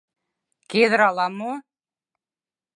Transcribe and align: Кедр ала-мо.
Кедр 0.69 0.99
ала-мо. 1.09 1.51